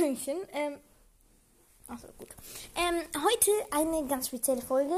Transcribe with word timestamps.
Hallöchen. 0.00 0.38
Ähm, 0.52 0.78
achso, 1.88 2.08
gut. 2.18 2.28
Ähm, 2.76 3.02
heute 3.14 3.50
eine 3.70 4.06
ganz 4.06 4.28
spezielle 4.28 4.62
Folge. 4.62 4.94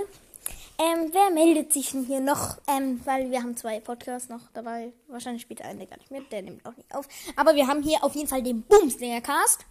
Ähm, 0.78 1.10
wer 1.12 1.30
meldet 1.30 1.72
sich 1.72 1.90
denn 1.90 2.04
hier 2.04 2.20
noch? 2.20 2.58
Ähm, 2.66 3.00
weil 3.04 3.30
wir 3.30 3.42
haben 3.42 3.56
zwei 3.56 3.80
Podcasts 3.80 4.28
noch 4.28 4.50
dabei. 4.52 4.92
Wahrscheinlich 5.08 5.42
spielt 5.42 5.60
der 5.60 5.68
eine 5.68 5.86
gar 5.86 5.96
nicht 5.98 6.10
mit, 6.10 6.30
der 6.32 6.42
nimmt 6.42 6.64
auch 6.66 6.76
nicht 6.76 6.94
auf. 6.94 7.06
Aber 7.36 7.54
wir 7.54 7.66
haben 7.66 7.82
hier 7.82 8.02
auf 8.02 8.14
jeden 8.14 8.28
Fall 8.28 8.42
den 8.42 8.62
Bumslinger 8.62 9.20
Cast. 9.20 9.64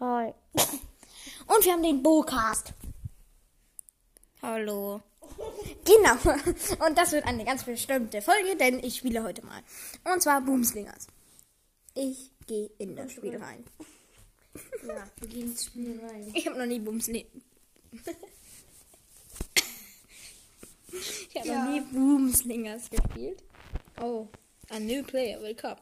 Hi. 0.00 0.34
Und 1.46 1.64
wir 1.64 1.72
haben 1.72 1.82
den 1.82 2.02
Bocast. 2.02 2.72
Hallo. 4.42 5.00
Genau. 5.84 6.14
Und 6.86 6.98
das 6.98 7.12
wird 7.12 7.26
eine 7.26 7.44
ganz 7.44 7.64
bestimmte 7.64 8.20
Folge, 8.22 8.56
denn 8.56 8.82
ich 8.82 8.96
spiele 8.96 9.22
heute 9.22 9.44
mal. 9.44 9.62
Und 10.12 10.22
zwar 10.22 10.40
Boomslingers. 10.40 11.06
Ich 11.94 12.30
gehe 12.46 12.70
in 12.78 12.96
das 12.96 13.12
Spiel 13.12 13.36
rein. 13.36 13.64
Ja, 14.86 15.10
wir 15.18 15.28
gehen 15.28 15.42
ins 15.50 15.64
Spiel 15.66 16.00
rein. 16.02 16.30
Ich 16.34 16.46
habe 16.46 16.58
noch 16.58 16.66
nie 16.66 16.78
Boomsli 16.78 17.26
Ich 20.92 21.36
habe 21.36 21.48
Ja. 21.48 21.64
noch 21.64 21.72
nie 21.72 21.80
Boomslingers 21.80 22.88
gespielt. 22.90 23.42
Oh, 24.00 24.28
a 24.70 24.78
new 24.78 25.02
player 25.02 25.40
will 25.40 25.54
come. 25.54 25.76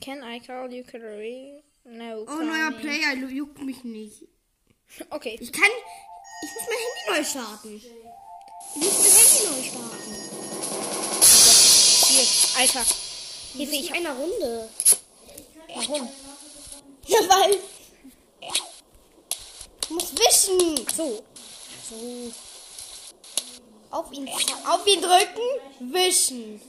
Can 0.00 0.22
I 0.22 0.40
call 0.40 0.70
you 0.72 0.84
Carrie? 0.84 1.62
No. 1.84 2.24
Oh, 2.28 2.42
neuer. 2.42 2.70
Player, 2.72 3.14
juckt 3.14 3.60
mich 3.62 3.82
nicht. 3.84 4.26
Okay. 5.10 5.36
Ich 5.40 5.52
kann. 5.52 5.70
Ich 6.42 6.50
muss 6.54 6.66
mein 6.68 6.78
Handy 6.78 7.02
neu 7.10 7.24
starten. 7.24 7.76
Ich 7.76 7.84
muss 8.76 8.98
mein 8.98 9.14
Handy 9.14 9.44
neu 9.46 9.62
starten. 9.70 10.12
Hier, 12.08 12.26
Alter. 12.60 12.84
Hilfe, 13.54 13.74
ich 13.74 13.88
in 13.90 13.94
einer 13.96 14.14
Runde. 14.14 14.68
Warum? 15.88 16.08
Ja, 17.06 17.18
weil. 17.28 17.58
Ich 19.82 19.90
muss 19.90 20.12
wischen. 20.12 20.86
So. 20.94 21.22
So. 21.88 22.32
Auf 23.90 24.12
ihn, 24.12 24.28
auf 24.28 24.86
ihn 24.86 25.00
drücken, 25.02 25.92
wischen. 25.92 26.60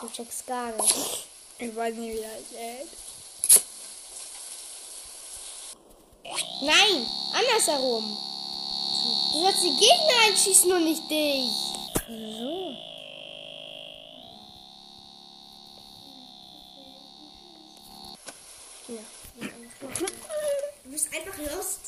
Du 0.00 0.08
checkst 0.10 0.46
gar 0.46 0.70
nicht. 0.72 0.94
Ich 1.58 1.74
weiß 1.74 1.94
nicht, 1.94 2.16
wie 2.16 2.22
das 2.22 2.48
geht. 2.50 2.88
Nein, 6.62 7.06
andersherum. 7.32 8.16
Du 9.32 9.40
sollst 9.42 9.62
die 9.62 9.76
Gegner 9.76 10.18
einschießen 10.28 10.72
und 10.72 10.84
nicht 10.84 11.10
dich. 11.10 11.50
So. 12.06 12.74
Du 20.84 20.90
bist 20.90 21.08
einfach 21.12 21.38
lost. 21.38 21.80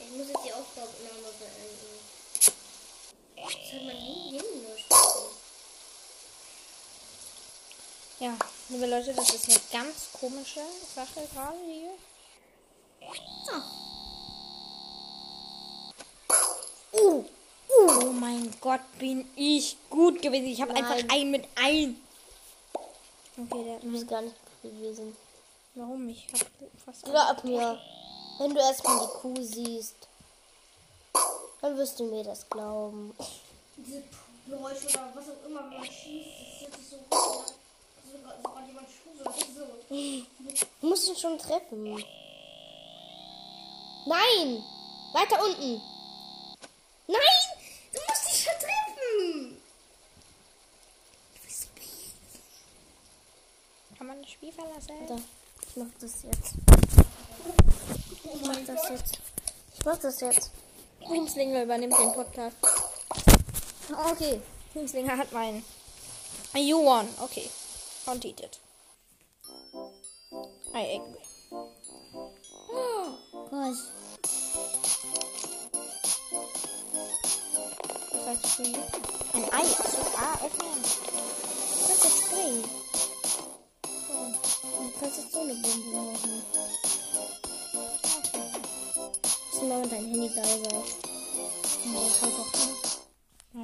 Ich 0.00 0.10
muss 0.16 0.28
jetzt 0.28 0.44
die 0.44 0.52
Aufgabenahme 0.52 1.30
beenden. 1.38 1.90
Das 3.36 3.72
hat 3.72 3.82
man 3.84 3.96
nie 3.96 4.19
Ja, 8.20 8.36
liebe 8.68 8.84
Leute, 8.86 9.14
das 9.14 9.32
ist 9.32 9.48
eine 9.48 9.58
ganz 9.72 10.08
komische 10.12 10.60
Sache 10.94 11.26
gerade 11.32 11.56
hier. 11.64 11.92
Oh, 16.92 17.24
oh 17.78 18.04
mein 18.12 18.54
Gott, 18.60 18.82
bin 18.98 19.26
ich 19.36 19.78
gut 19.88 20.20
gewesen. 20.20 20.48
Ich 20.48 20.60
habe 20.60 20.74
einfach 20.74 21.02
ein 21.08 21.30
mit 21.30 21.48
ein. 21.54 21.98
Okay, 23.38 23.64
der, 23.64 23.78
Du 23.78 23.90
bist 23.90 24.06
gar 24.06 24.20
nicht 24.20 24.36
gut 24.62 24.70
gewesen. 24.70 25.16
warum? 25.74 26.06
Ich 26.10 26.26
habe 26.30 26.44
fast 26.84 27.06
ein. 27.06 27.12
Glaub 27.12 27.44
mir, 27.44 27.80
wenn 28.38 28.52
du 28.52 28.60
erstmal 28.60 29.00
die 29.00 29.12
Kuh 29.18 29.42
siehst, 29.42 29.96
dann 31.62 31.74
wirst 31.78 31.98
du 31.98 32.04
mir 32.04 32.22
das 32.24 32.48
glauben. 32.50 33.14
diese 33.78 34.02
Geräusche 34.46 34.88
oder 34.88 35.10
was 35.14 35.24
auch 35.24 35.46
immer, 35.48 35.70
wenn 35.70 35.78
man 35.78 35.84
schießt, 35.86 36.64
das 36.64 36.68
hört 36.68 36.76
sich 36.76 36.88
so 36.90 36.96
an, 36.96 37.38
als 37.40 37.54
sogar 38.10 38.66
jemand 38.66 38.88
Schuhe 38.88 39.24
so. 39.54 40.86
Musst 40.86 41.08
ihn 41.08 41.16
schon 41.16 41.38
treffen. 41.38 42.04
Nein! 44.06 44.64
Weiter 45.12 45.42
unten! 45.44 45.80
Nein! 47.06 47.18
Du 47.92 48.00
musst 48.08 48.26
dich 48.26 48.44
schon 48.44 48.54
treffen! 48.60 49.60
Kann 53.98 54.06
man 54.06 54.22
das 54.22 54.30
Spiel 54.30 54.52
verlassen? 54.52 54.88
Warte, 55.00 55.22
ich 55.68 55.76
mach 55.76 55.86
das 56.00 56.22
jetzt. 56.22 56.54
Ich 58.34 58.46
mach 58.46 58.64
das 58.66 58.88
jetzt. 58.88 59.18
Ich 59.76 59.84
mach 59.84 59.98
das 59.98 60.20
jetzt. 60.20 60.50
Humslinger 61.02 61.62
übernimmt 61.64 61.98
den 61.98 62.12
Podcast. 62.14 62.56
Okay, 64.12 64.40
Humslinger 64.74 65.18
hat 65.18 65.32
meinen. 65.32 65.64
You 66.54 66.82
won. 66.82 67.08
Okay. 67.20 67.50
Completed. 68.10 68.58
I 70.74 70.98
agree. 70.98 71.22
Gott. 73.50 73.76
Was 78.12 78.26
heißt 78.26 78.46
free? 78.46 78.74
Ein 79.32 79.44
Ei. 79.52 79.62
Achso, 79.62 80.02
ah, 80.16 80.34
öffnen. 80.44 80.82
Du 80.82 81.86
kannst 81.86 82.04
jetzt 82.04 82.18
springen. 82.18 82.64
Oh, 84.10 84.82
Du 84.82 85.00
kannst 85.00 85.18
jetzt 85.18 85.32
so 85.32 85.40
eine 85.42 85.54
Bombe 85.54 85.96
machen. 85.96 86.42
Lass 89.52 89.62
mal 89.62 89.80
mit 89.82 89.92
deinem 89.92 90.06
Handy 90.06 90.28
leiser. 90.34 90.82
Ja, 91.84 92.59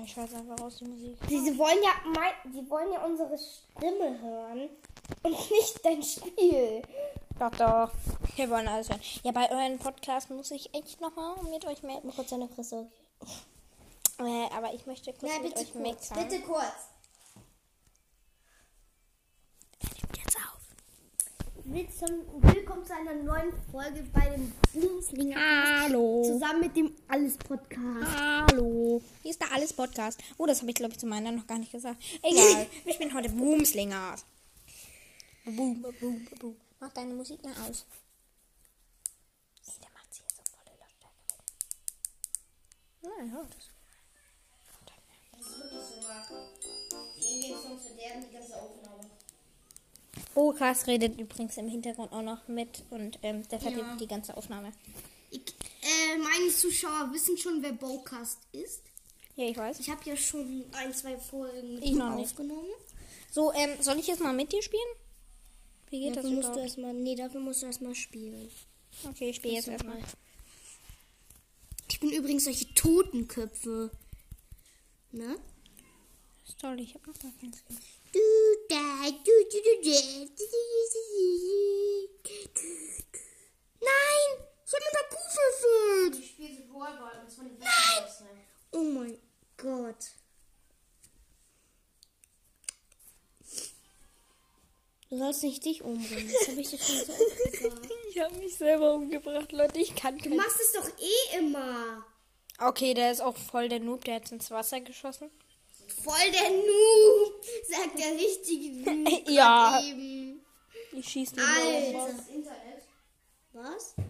ich 0.07 0.13
schalte 0.13 0.37
einfach 0.37 0.61
raus 0.61 0.77
die 0.79 0.85
Musik. 0.85 1.19
Sie 1.29 1.59
wollen 1.59 1.83
ja 1.83 1.91
mein, 2.15 2.33
die 2.53 2.69
wollen 2.71 2.93
ja 2.93 3.05
unsere 3.05 3.37
Stimme 3.37 4.21
hören 4.21 4.69
und 5.23 5.33
nicht 5.51 5.85
dein 5.85 6.03
Spiel. 6.03 6.83
Doch, 7.39 7.51
doch. 7.51 7.91
Wir 8.37 8.49
wollen 8.49 8.67
alles 8.69 8.89
hören. 8.89 9.01
Ja, 9.25 9.33
bei 9.33 9.51
euren 9.51 9.79
Podcast 9.79 10.31
muss 10.31 10.51
ich 10.53 10.73
echt 10.75 11.01
nochmal 11.01 11.35
mit 11.51 11.67
euch 11.67 11.83
melden. 11.83 12.07
Mach 12.07 12.15
kurz 12.17 12.31
deine 12.31 12.49
Fresse. 12.49 12.91
Äh, 14.19 14.47
aber 14.57 14.73
ich 14.73 14.87
möchte 14.87 15.13
kurz 15.13 15.31
Ja, 15.33 15.41
mit 15.41 15.55
bitte 15.55 15.61
euch 15.67 15.73
kurz. 15.73 16.11
meckern. 16.11 16.29
Bitte 16.29 16.43
kurz. 16.43 16.89
Wer 19.81 19.91
nimmt 20.03 20.17
jetzt 20.17 20.37
auf? 20.37 21.56
Willkommen, 21.69 22.85
zu 22.85 22.95
einer 22.95 23.15
neuen 23.15 23.53
Folge 23.73 24.05
bei 24.13 24.29
dem 24.29 24.53
Boomslinger. 24.73 25.37
Hallo. 25.83 26.23
Zusammen 26.25 26.61
mit 26.61 26.77
dem 26.77 26.95
Alles 27.09 27.37
Podcast. 27.37 28.07
Hallo. 28.17 29.03
Hier 29.23 29.31
ist 29.33 29.41
der 29.41 29.53
Alles 29.53 29.73
Podcast. 29.73 30.21
Oh, 30.39 30.47
das 30.47 30.61
habe 30.61 30.71
ich, 30.71 30.77
glaube 30.77 30.93
ich, 30.93 31.01
zu 31.01 31.07
meiner 31.07 31.33
noch 31.33 31.45
gar 31.49 31.59
nicht 31.59 31.73
gesagt. 31.73 32.01
Egal. 32.23 32.69
Wir 32.85 32.95
spielen 32.95 33.13
heute 33.13 33.31
Boomslingers. 33.31 34.25
Boom, 35.45 35.83
boom, 35.83 36.29
boom. 36.39 36.57
Mach 36.79 36.93
deine 36.93 37.15
Musik 37.15 37.43
mal 37.43 37.53
aus. 37.69 37.85
Der 39.83 39.91
macht 39.93 40.15
sie 40.15 40.23
jetzt 40.23 40.39
auf 40.39 40.47
volle 40.47 40.79
Lautstärke. 40.79 41.43
Nein, 43.03 43.33
ja, 43.33 43.43
das. 43.43 43.71
Bokas 50.37 50.87
redet 50.87 51.19
übrigens 51.19 51.57
im 51.57 51.67
Hintergrund 51.67 52.13
auch 52.13 52.21
noch 52.21 52.47
mit 52.47 52.85
und 52.91 53.19
ähm, 53.23 53.49
der 53.49 53.59
verdirbt 53.59 53.99
die 53.99 54.07
ganze 54.07 54.37
Aufnahme. 54.37 54.71
Ich, 55.31 55.41
äh, 55.41 56.19
meine 56.19 56.51
Zuschauer 56.55 57.11
wissen 57.15 57.39
schon, 57.39 57.63
wer 57.63 57.73
Bowcast 57.73 58.41
ist. 58.53 58.83
Ja, 59.35 59.47
ich 59.49 59.57
weiß. 59.57 59.81
Ich 59.81 59.89
habe 59.89 60.03
ja 60.05 60.15
schon 60.15 60.67
ein, 60.73 60.93
zwei 60.93 61.17
Folgen 61.17 61.81
Ich 61.83 61.93
noch 61.93 62.15
nicht. 62.17 62.27
aufgenommen. 62.27 62.69
So, 63.31 63.51
ähm, 63.55 63.71
soll 63.81 63.99
ich 63.99 64.09
jetzt 64.09 64.21
mal 64.21 64.35
mit 64.35 64.53
dir 64.53 64.61
spielen? 64.63 64.83
Wie 65.89 66.01
geht 66.01 66.17
Dafür 66.17 66.31
das 66.31 66.45
musst 66.45 66.55
du 66.55 66.61
erstmal. 66.61 66.93
Nee, 66.93 67.15
dafür 67.15 67.41
musst 67.41 67.63
du 67.63 67.67
erstmal 67.67 67.95
spielen. 67.95 68.51
Okay, 69.09 69.31
ich 69.31 69.37
spiele 69.37 69.55
jetzt 69.55 69.69
erstmal. 69.69 70.03
Ich 71.89 71.99
bin 71.99 72.11
übrigens 72.11 72.45
solche 72.45 72.75
Totenköpfe. 72.75 73.91
Ne? 75.13 75.39
Das 76.43 76.51
ist 76.51 76.61
toll, 76.61 76.79
ich 76.79 76.93
habe 76.95 77.11
noch 77.11 77.19
gar 77.19 77.33
keinen 77.41 77.55
Skin. 77.55 77.79
Nein! 83.81 84.47
Ich 84.67 84.73
hab 84.73 84.81
mit 84.81 84.95
der 84.95 85.09
Kuh 85.11 85.29
verfehlt! 85.31 86.15
Ich 86.19 86.31
spiele 86.31 86.69
Volleyball, 86.73 87.25
muss 87.25 87.37
man 87.37 87.59
Nein! 87.59 88.05
Oh 88.73 88.83
mein 88.83 89.19
Gott. 89.57 90.05
Du 95.09 95.19
sollst 95.19 95.45
nicht 95.45 95.65
dich 95.65 95.83
umbringen. 95.83 96.33
Das 96.33 96.49
hab 96.49 96.59
ich 96.59 96.71
dir 96.71 96.79
schon 96.79 96.97
so 97.07 97.13
oft 97.13 97.53
gesagt. 97.53 97.89
Ich 98.11 98.23
habe 98.23 98.35
mich 98.37 98.57
selber 98.57 98.95
umgebracht, 98.95 99.53
Leute. 99.53 99.79
Ich 99.79 99.95
kann 99.95 100.17
Du 100.19 100.35
machst 100.35 100.59
es 100.59 100.73
doch 100.73 100.89
eh 100.99 101.39
immer. 101.39 102.05
Okay, 102.59 102.95
der 102.95 103.13
ist 103.13 103.21
auch 103.21 103.37
voll 103.37 103.69
der 103.69 103.81
Noob. 103.81 104.05
Der 104.05 104.17
hat 104.17 104.33
ins 104.33 104.51
Wasser 104.51 104.81
geschossen. 104.81 105.31
Voll 106.03 106.31
der 106.33 106.51
Noob. 106.51 106.67
Grad 109.47 109.85
Eben. 109.85 110.45
Ich 110.93 111.09
schieße 111.09 111.37
nur 111.37 111.47
Alter. 111.47 112.13
Das 112.17 112.29
Internet. 112.29 112.83
Was? 113.53 113.95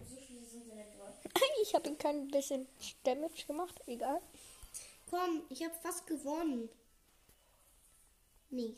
Ich 1.63 1.75
habe 1.75 1.89
ihm 1.89 1.99
kein 1.99 2.29
bisschen 2.29 2.69
Damage 3.03 3.45
gemacht. 3.47 3.75
Egal. 3.87 4.21
Komm, 5.11 5.43
ich 5.51 5.63
habe 5.65 5.75
fast 5.83 6.07
gewonnen. 6.07 6.69
Nee. 8.51 8.77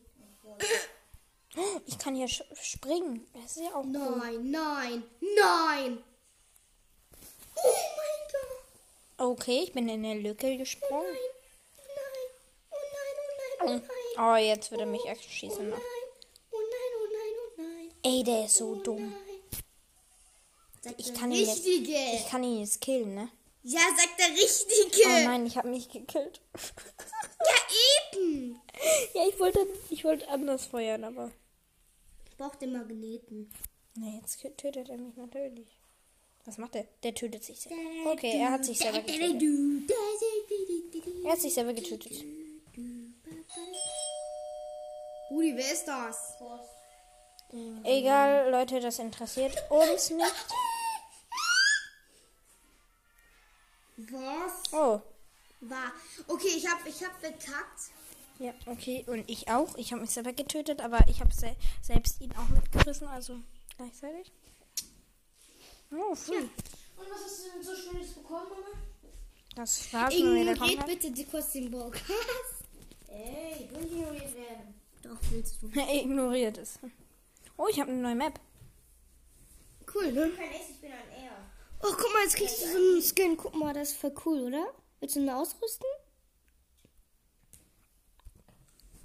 Ich 1.86 1.98
kann 1.98 2.14
hier 2.14 2.26
sch- 2.28 2.44
springen. 2.62 3.26
Das 3.34 3.56
ist 3.56 3.62
ja 3.62 3.74
auch 3.74 3.84
cool. 3.84 3.92
Nein, 3.92 4.50
nein, 4.50 5.02
nein. 5.20 6.04
Oh 7.56 7.74
mein 7.96 8.22
Gott. 8.32 9.28
Okay, 9.32 9.60
ich 9.64 9.72
bin 9.72 9.88
in 9.88 10.04
eine 10.04 10.18
Lücke 10.18 10.56
gesprungen. 10.56 11.04
Nein. 11.12 11.16
Oh 12.70 12.76
nein, 12.76 13.14
oh 13.18 13.28
nein, 13.36 13.60
oh 13.60 13.66
nein, 13.66 13.92
oh 14.16 14.20
Oh, 14.22 14.32
nein. 14.32 14.44
jetzt 14.46 14.70
wird 14.70 14.80
er 14.80 14.86
mich 14.86 15.04
echt 15.04 15.30
schießen. 15.30 15.66
Oh 15.66 15.76
nein, 15.76 15.80
oh 16.52 16.58
nein, 16.58 16.92
oh 16.96 17.06
nein, 17.12 17.34
oh 17.36 17.62
nein. 17.62 17.90
Ey, 18.08 18.24
der 18.24 18.46
ist 18.46 18.56
so 18.56 18.74
dumm. 18.76 19.14
Ich 20.96 21.12
kann 21.12 21.30
ihn 21.30 21.44
jetzt-. 21.44 21.66
Ich 21.66 22.26
kann 22.30 22.42
ihn 22.42 22.60
jetzt 22.60 22.80
killen, 22.80 23.14
ne? 23.14 23.28
Ja, 23.62 23.80
sagt 23.80 24.18
der 24.18 24.30
Richtige. 24.30 25.02
Oh 25.04 25.24
nein, 25.24 25.44
ich 25.44 25.58
habe 25.58 25.68
mich 25.68 25.90
gekillt. 25.90 26.40
Ja, 27.40 28.18
eben. 28.18 28.60
Ja, 29.14 29.28
ich 29.28 29.38
wollte, 29.38 29.64
ich 29.90 30.04
wollte 30.04 30.28
anders 30.28 30.66
feuern, 30.66 31.04
aber. 31.04 31.30
Ich 32.28 32.36
brauch 32.36 32.54
den 32.56 32.72
Magneten. 32.72 33.52
Ne, 33.94 34.20
jetzt 34.20 34.40
tötet 34.40 34.88
er 34.88 34.96
mich 34.96 35.16
natürlich. 35.16 35.68
Was 36.44 36.58
macht 36.58 36.74
er? 36.74 36.84
Der 37.04 37.14
tötet 37.14 37.44
sich 37.44 37.60
selber. 37.60 38.10
Okay, 38.10 38.32
er 38.38 38.50
hat 38.50 38.64
sich 38.64 38.78
selber 38.78 39.02
getötet. 39.02 39.92
Er 41.24 41.32
hat 41.32 41.40
sich 41.40 41.54
selber 41.54 41.74
getötet. 41.74 42.24
Rudi, 45.30 45.52
wer 45.54 45.72
ist 45.72 45.84
das? 45.84 46.34
Egal, 47.84 48.50
Leute, 48.50 48.80
das 48.80 48.98
interessiert 48.98 49.56
uns 49.70 50.10
nicht. 50.10 50.46
Was? 53.96 54.72
Oh. 54.72 55.00
War. 55.60 55.92
Okay, 56.28 56.48
ich 56.56 56.66
hab, 56.68 56.86
ich 56.86 57.02
hab 57.02 57.18
verkackt. 57.18 57.90
Ja, 58.38 58.52
okay. 58.66 59.04
Und 59.08 59.28
ich 59.28 59.48
auch. 59.48 59.76
Ich 59.76 59.92
habe 59.92 60.02
mich 60.02 60.10
selber 60.10 60.32
getötet, 60.32 60.80
aber 60.80 61.08
ich 61.08 61.20
habe 61.20 61.32
se 61.32 61.56
selbst 61.82 62.20
ihn 62.20 62.32
auch 62.32 62.48
mitgerissen, 62.48 63.08
also 63.08 63.38
gleichzeitig. 63.76 64.30
Oh, 65.90 66.14
früh. 66.14 66.38
Und 66.38 66.50
was 67.10 67.24
hast 67.24 67.46
du 67.46 67.50
denn 67.50 67.62
so 67.62 67.74
Schönes 67.74 68.12
bekommen, 68.12 68.46
Mama? 68.50 68.78
Das 69.56 69.88
wieder 69.88 70.12
Ignoriert 70.12 70.58
komplett. 70.58 70.86
bitte 70.86 71.10
die 71.10 71.24
kurz 71.24 71.52
den 71.52 71.70
Podcast. 71.70 72.04
Ey, 73.08 73.64
ich 73.64 73.70
will 73.72 73.80
nicht 73.80 73.92
ignoriert 73.92 74.34
werden. 74.34 74.74
Doch, 75.02 75.18
willst 75.30 75.62
du. 75.62 75.68
Ignoriert 75.92 76.58
es. 76.58 76.78
Oh, 77.58 77.66
ich 77.68 77.80
habe 77.80 77.90
eine 77.90 78.00
neue 78.00 78.14
Map. 78.14 78.40
Cool, 79.92 80.12
ne? 80.12 80.30
Ich 80.70 80.80
bin 80.80 80.92
ein 80.92 81.24
R. 81.24 81.32
Oh, 81.82 81.88
guck 81.90 82.12
mal, 82.12 82.22
jetzt 82.22 82.36
kriegst 82.36 82.62
du 82.62 82.66
so 82.66 82.76
einen 82.76 83.02
Skin. 83.02 83.36
Guck 83.36 83.54
mal, 83.56 83.74
das 83.74 83.90
ist 83.90 83.98
voll 83.98 84.14
cool, 84.24 84.40
oder? 84.44 84.72
Willst 85.00 85.16
du 85.16 85.20
ihn 85.20 85.28
ausrüsten? 85.28 85.86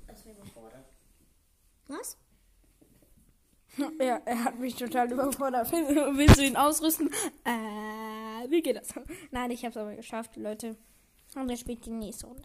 Das 0.08 0.26
überfordert. 0.26 0.86
Was? 1.88 2.18
Ja, 4.00 4.22
er 4.26 4.44
hat 4.44 4.60
mich 4.60 4.76
total 4.76 5.12
überfordert. 5.12 5.72
Willst 5.72 6.38
du 6.38 6.44
ihn 6.44 6.56
ausrüsten? 6.56 7.10
Äh, 7.44 8.48
wie 8.50 8.62
geht 8.62 8.76
das? 8.76 8.94
Nein, 9.32 9.50
ich 9.50 9.66
habe 9.66 9.72
es 9.72 9.78
aber 9.78 9.96
geschafft, 9.96 10.36
Leute. 10.36 10.78
Und 11.34 11.50
er 11.50 11.58
spielt 11.58 11.84
die 11.88 11.90
nächste 11.90 12.28
Runde. 12.28 12.44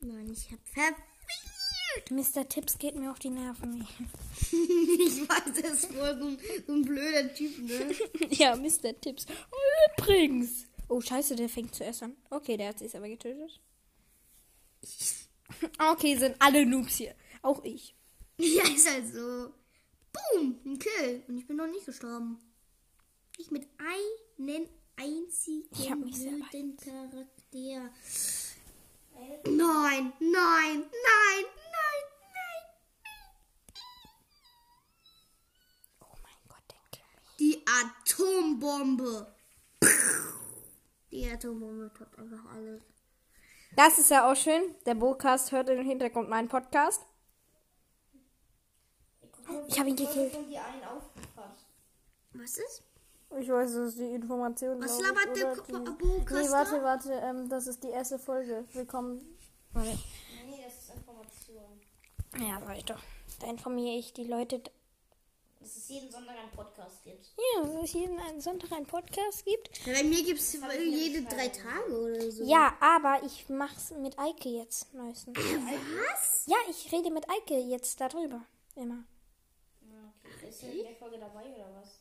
Nein, 0.00 0.28
ich 0.32 0.50
hab 0.50 0.58
verwirrt. 0.66 0.96
Mr. 2.10 2.48
Tipps 2.48 2.78
geht 2.78 2.96
mir 2.96 3.10
auf 3.10 3.18
die 3.18 3.30
Nerven. 3.30 3.86
ich 4.40 5.28
weiß, 5.28 5.62
das 5.62 5.72
ist 5.72 5.92
voll 5.92 6.18
so 6.18 6.26
ein, 6.28 6.38
so 6.66 6.72
ein 6.72 6.82
blöder 6.82 7.34
Typ, 7.34 7.58
ne? 7.58 7.94
ja, 8.30 8.56
Mr. 8.56 8.98
Tipps. 9.00 9.26
Übrigens. 9.98 10.66
Oh, 10.88 11.00
scheiße, 11.00 11.36
der 11.36 11.48
fängt 11.48 11.74
zuerst 11.74 12.02
an. 12.02 12.16
Okay, 12.30 12.56
der 12.56 12.68
hat 12.68 12.78
sich 12.78 12.96
aber 12.96 13.08
getötet. 13.08 13.60
Okay, 15.78 16.16
sind 16.16 16.36
alle 16.40 16.64
Noobs 16.64 16.96
hier. 16.96 17.14
Auch 17.42 17.62
ich. 17.64 17.94
ja, 18.38 18.64
ist 18.64 18.90
halt 18.90 19.06
so. 19.12 19.52
Boom, 20.10 20.58
ein 20.64 20.78
Kill. 20.78 21.22
Und 21.28 21.36
ich 21.38 21.46
bin 21.46 21.56
noch 21.56 21.66
nicht 21.66 21.84
gestorben. 21.84 22.38
Ich 23.38 23.50
mit 23.50 23.68
einem 23.78 24.66
einzigen 24.96 25.68
Ich 25.72 25.90
wilden 25.90 26.76
Charakter. 26.76 27.90
Nein, 29.46 30.12
nein, 30.18 30.84
nein. 30.90 31.44
Oh 36.00 36.16
mein 36.22 36.40
Gott, 36.48 36.64
denke 36.68 37.04
mich. 37.14 37.36
Die 37.38 37.66
Atombombe. 38.34 39.26
Die 41.10 41.30
Atombombe 41.30 41.90
toppt 41.96 42.18
einfach 42.18 42.44
alles. 42.52 42.82
Das 43.76 43.98
ist 43.98 44.10
ja 44.10 44.30
auch 44.30 44.36
schön. 44.36 44.74
Der 44.86 44.94
Podcast 44.94 45.52
hört 45.52 45.68
im 45.68 45.84
Hintergrund 45.84 46.28
meinen 46.28 46.48
Podcast. 46.48 47.02
Ich 49.68 49.78
habe 49.78 49.90
ihn 49.90 49.96
gekillt. 49.96 50.36
Was 52.32 52.58
ist? 52.58 52.82
Ich 53.38 53.48
weiß, 53.48 53.74
das 53.74 53.88
ist 53.88 53.98
die 53.98 54.14
Information. 54.14 54.82
Was 54.82 55.00
labert 55.00 55.36
der 55.36 55.52
Abokaster? 55.52 56.42
Nee, 56.42 56.50
warte, 56.50 56.82
warte. 56.82 57.12
Ähm, 57.12 57.48
das 57.48 57.66
ist 57.66 57.82
die 57.82 57.88
erste 57.88 58.18
Folge. 58.18 58.64
Willkommen. 58.72 59.20
Warte. 59.72 59.90
Nee, 60.46 60.62
das 60.64 60.74
ist 60.74 60.94
Information. 60.94 61.80
Ja, 62.38 62.74
ich 62.74 62.84
doch. 62.84 63.00
Da 63.40 63.48
informiere 63.48 63.96
ich 63.98 64.12
die 64.12 64.24
Leute. 64.24 64.62
Dass 65.64 65.76
es 65.76 65.88
jeden 65.88 66.10
Sonntag 66.10 66.36
einen 66.36 66.50
Podcast 66.50 67.02
gibt. 67.04 67.32
Ja, 67.38 67.62
dass 67.62 67.84
es 67.84 67.92
jeden 67.94 68.18
Sonntag 68.38 68.70
einen 68.72 68.84
Podcast 68.84 69.46
gibt. 69.46 69.86
Ja, 69.86 69.94
bei 69.94 70.04
mir 70.04 70.22
gibt 70.22 70.38
es 70.38 70.52
jede 70.52 71.22
drei 71.22 71.48
Tage 71.48 71.98
oder 72.02 72.30
so. 72.30 72.44
Ja, 72.44 72.76
aber 72.80 73.24
ich 73.24 73.48
mach's 73.48 73.90
mit 73.92 74.18
Eike 74.18 74.50
jetzt 74.50 74.92
neuestens. 74.92 75.38
Was? 75.38 76.44
Ja, 76.48 76.56
ich 76.68 76.92
rede 76.92 77.10
mit 77.10 77.24
Eike 77.30 77.58
jetzt 77.60 77.98
darüber. 77.98 78.44
Immer. 78.76 79.04
Ja, 79.80 80.12
okay. 80.36 80.50
Ist 80.50 80.64
er 80.64 80.70
in 80.70 80.82
der 80.82 80.96
Folge 80.96 81.18
dabei 81.18 81.46
oder 81.46 81.74
was? 81.80 81.98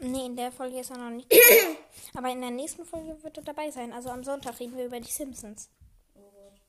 Nee, 0.00 0.26
in 0.26 0.34
der 0.34 0.50
Folge 0.50 0.80
ist 0.80 0.90
er 0.90 0.98
noch 0.98 1.10
nicht. 1.10 1.32
aber 2.14 2.30
in 2.30 2.40
der 2.40 2.50
nächsten 2.50 2.84
Folge 2.84 3.22
wird 3.22 3.36
er 3.36 3.44
dabei 3.44 3.70
sein. 3.70 3.92
Also 3.92 4.10
am 4.10 4.24
Sonntag 4.24 4.58
reden 4.58 4.76
wir 4.76 4.86
über 4.86 4.98
die 4.98 5.12
Simpsons. 5.12 5.70
Oh 6.16 6.28
Gott. 6.32 6.60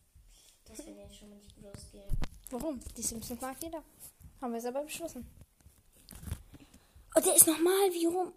Das 0.65 0.85
wird 0.85 0.97
jetzt 1.00 1.17
schon 1.17 1.29
mal 1.31 1.38
nicht 1.38 1.55
gut 1.55 1.65
ausgehen. 1.65 2.05
Warum? 2.51 2.79
Die 2.95 3.01
Simpsons 3.01 3.41
mag 3.41 3.57
jeder. 3.63 3.83
Haben 4.39 4.53
wir 4.53 4.62
selber 4.62 4.83
beschlossen. 4.83 5.27
Oh, 7.15 7.19
der 7.22 7.36
ist 7.36 7.48
nochmal 7.48 7.91
wie 7.93 8.05
rum. 8.05 8.34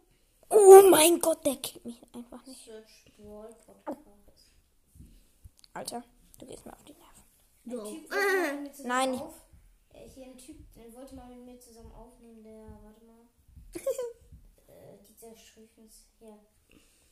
Oh 0.50 0.82
mein 0.90 1.20
Gott, 1.20 1.44
der 1.44 1.56
killt 1.56 1.84
mich 1.84 2.00
einfach 2.14 2.44
nicht. 2.46 2.70
Alter, 5.74 6.02
du 6.38 6.46
gehst 6.46 6.64
mir 6.64 6.72
auf 6.72 6.84
die 6.84 6.94
Nerven. 6.94 7.24
So. 7.66 7.90
Typ 7.94 8.10
mal 8.10 8.70
Nein, 8.84 9.14
ich- 9.14 9.20
auf. 9.20 9.34
Äh, 9.92 10.08
hier 10.08 10.26
ein 10.26 10.38
Typ, 10.38 10.56
der 10.74 10.92
wollte 10.94 11.14
mal 11.14 11.28
mit 11.28 11.44
mir 11.44 11.60
zusammen 11.60 11.92
aufnehmen, 11.92 12.42
der, 12.42 12.66
warte 12.82 13.04
mal. 13.04 13.26
äh, 14.68 14.98
dieser 15.04 15.36
Schriftens, 15.36 16.06
ja. 16.20 16.38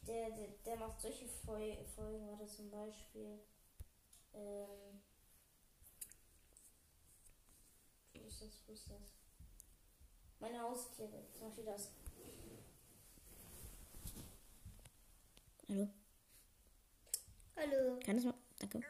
Der, 0.06 0.30
der, 0.30 0.48
der 0.64 0.76
macht 0.76 1.00
solche 1.00 1.26
Fol 1.26 1.76
Folgen, 1.94 2.28
warte 2.28 2.46
zum 2.46 2.70
Beispiel. 2.70 3.40
Ähm. 4.32 5.02
Wo 8.14 8.20
ist 8.26 8.40
das? 8.40 8.62
Wo 8.66 8.72
ist 8.72 8.88
das? 8.88 9.15
Meine 10.40 10.60
Haustiere, 10.60 11.26
zum 11.32 11.48
Beispiel 11.48 11.64
das. 11.64 11.90
Hallo. 15.68 15.88
Hallo. 17.56 18.00
Kann 18.04 18.16
das 18.16 18.24
mal? 18.24 18.34
Danke. 18.58 18.80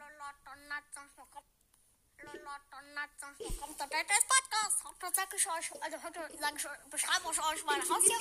Heute 4.99 5.15
sage 5.15 5.35
ich 5.37 5.47
euch, 5.47 5.81
also 5.83 6.03
heute 6.03 6.19
sage 6.39 6.55
ich, 6.57 6.91
beschreibe 6.91 7.23
ich 7.31 7.39
euch 7.39 7.63
meine 7.65 7.83
Haustiere. 7.83 8.19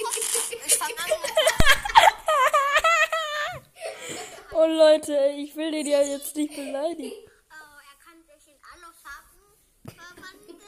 Ich 0.67 0.77
fange 0.77 0.99
an 0.99 1.11
Oh 4.53 4.65
Leute, 4.67 5.33
ich 5.37 5.57
will 5.57 5.71
den 5.73 5.87
ja 5.87 6.01
jetzt 6.03 6.37
nicht 6.37 6.55
beleidigen. 6.55 7.11
Äh, 7.11 7.27
er 7.51 7.97
kann 8.05 8.23
sich 8.25 8.49
in 8.49 8.59
alle 8.73 8.93
Farben 8.95 9.59
verwandeln. 9.87 10.61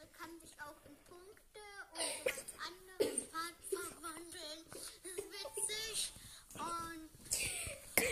Er 0.00 0.06
kann 0.18 0.40
sich 0.40 0.52
auch 0.62 0.84
in 0.86 0.96
Punkte 1.04 1.60
und 1.92 2.00
so 2.00 2.24
was 2.24 2.54
anderes 2.66 3.28
ver- 3.30 3.58
verwandeln. 3.68 4.64
Das 4.72 4.82
ist 4.82 5.30
witzig. 5.30 6.12
Und 6.54 7.10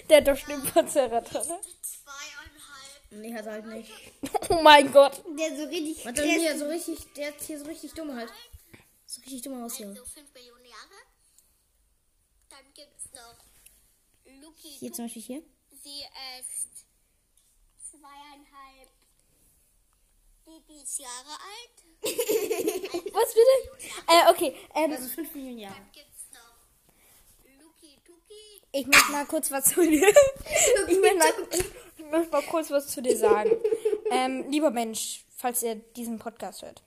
Der 0.08 0.18
hat 0.18 0.28
doch 0.28 0.36
Stimmverzerrer 0.36 1.20
drin. 1.20 1.48
ne? 1.48 1.60
zweieinhalb 1.82 3.10
Nee, 3.10 3.34
hat 3.34 3.46
er 3.46 3.52
halt 3.52 3.66
nicht. 3.66 3.90
Oh 4.50 4.60
mein 4.62 4.90
Gott. 4.92 5.22
Der 5.38 5.56
so 5.56 5.64
richtig. 5.64 6.04
Hat 6.06 6.18
er 6.18 6.24
hier 6.24 6.58
so 6.58 6.66
richtig, 6.68 7.12
der 7.14 7.28
hat 7.28 7.40
hier 7.40 7.58
so 7.58 7.64
richtig 7.66 7.92
dumm 7.94 8.14
halt. 8.14 8.30
So 9.06 9.20
richtig 9.22 9.42
dumm 9.42 9.62
aus 9.62 9.76
hier. 9.76 9.88
Also 9.88 10.04
5 10.04 10.34
Millionen 10.34 10.64
Jahre. 10.64 10.98
Dann 12.50 12.72
gibt 12.74 12.96
es 12.98 13.12
noch 13.12 13.36
Luki. 14.42 14.68
Hier 14.68 14.92
zum 14.92 15.06
Beispiel 15.06 15.22
hier. 15.22 15.42
Sie 15.82 16.02
ist 16.40 16.84
zweieinhalb 17.90 18.90
Babys 20.44 20.98
Jahre 20.98 21.30
alt. 21.30 22.02
Was 23.14 23.34
bitte? 23.34 23.88
Äh, 24.08 24.30
okay. 24.30 24.56
Ähm, 24.74 24.92
Also 24.92 25.08
5 25.08 25.34
Millionen 25.34 25.58
Jahre. 25.58 25.74
Dann 25.74 25.92
gibt 25.92 26.14
es 26.14 26.30
noch 26.32 27.62
Luki 27.62 27.98
Tuki. 28.04 28.62
Ich 28.78 28.86
möchte 28.86 29.12
mal 29.12 29.26
kurz 29.26 29.50
was 29.50 29.64
zu 29.64 29.80
dir. 29.80 30.08
ich, 30.88 31.00
möchte 31.00 31.18
mal, 32.10 32.26
mal 32.30 32.42
kurz 32.42 32.70
was 32.70 32.86
zu 32.86 33.02
dir 33.02 33.16
sagen. 33.16 33.50
Ähm, 34.10 34.44
lieber 34.50 34.70
Mensch, 34.70 35.24
falls 35.36 35.62
ihr 35.62 35.74
diesen 35.74 36.18
Podcast 36.18 36.62
hört. 36.62 36.82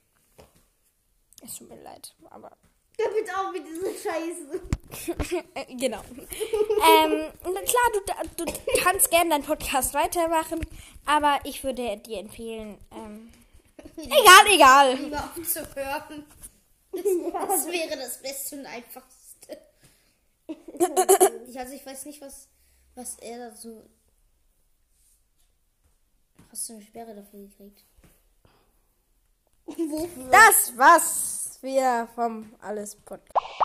Es 1.44 1.56
tut 1.56 1.68
mir 1.68 1.82
leid, 1.82 2.14
aber. 2.30 2.50
Bitte 2.96 3.32
auch 3.36 3.52
mit 3.52 3.64
dieser 3.66 3.92
Scheiße. 3.92 4.60
Genau. 5.68 6.02
ähm, 6.18 7.32
klar, 7.40 8.24
du, 8.36 8.44
du 8.44 8.52
kannst 8.82 9.10
gerne 9.10 9.30
deinen 9.30 9.44
Podcast 9.44 9.94
weitermachen, 9.94 10.60
aber 11.06 11.40
ich 11.44 11.64
würde 11.64 11.96
dir 11.96 12.18
empfehlen. 12.18 12.76
Ähm, 12.92 13.32
egal, 13.96 14.54
egal. 14.54 14.94
Lieber 14.96 15.30
aufzuhören. 15.34 16.26
Das 16.92 17.66
wäre 17.66 17.96
das 17.96 18.20
Beste 18.20 18.56
und 18.56 18.66
Einfachste. 18.66 19.21
Ich, 21.52 21.60
also 21.60 21.74
ich 21.74 21.84
weiß 21.84 22.06
nicht, 22.06 22.22
was, 22.22 22.48
was 22.94 23.18
er 23.18 23.50
dazu. 23.50 23.86
Hast 26.50 26.66
du 26.66 26.72
eine 26.72 26.82
Sperre 26.82 27.14
dafür 27.14 27.40
gekriegt? 27.40 27.84
Das 30.30 30.72
war's 30.78 31.58
wieder 31.60 32.08
vom 32.14 32.54
Alles 32.62 32.96
Podcast. 32.96 33.61